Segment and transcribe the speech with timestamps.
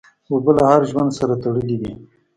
[0.31, 1.91] اوبه له هر ژوند سره تړلي دي.